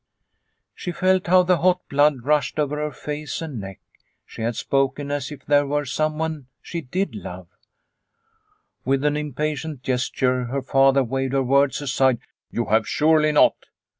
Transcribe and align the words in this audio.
She 0.73 0.91
felt 0.91 1.27
how 1.27 1.43
the 1.43 1.57
hot 1.59 1.87
blood 1.87 2.23
rushed 2.25 2.57
over 2.57 2.77
her 2.77 2.91
face 2.91 3.39
and 3.39 3.59
neck. 3.59 3.81
She 4.25 4.41
had 4.41 4.55
spoken 4.55 5.11
as 5.11 5.31
if 5.31 5.45
there 5.45 5.67
were 5.67 5.85
someone 5.85 6.47
she 6.59 6.81
did 6.81 7.13
love. 7.13 7.49
The 8.83 8.85
Accusation 8.85 8.85
233 8.85 8.89
With 8.89 9.05
an 9.05 9.17
impatient 9.17 9.83
gesture 9.83 10.45
her 10.45 10.63
father 10.63 11.03
waved 11.03 11.33
her 11.33 11.43
words 11.43 11.83
aside." 11.83 12.17
You 12.51 12.65
have 12.71 12.87
surely 12.89 13.31
not 13.31 13.53